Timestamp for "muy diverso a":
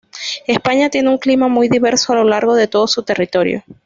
1.47-2.15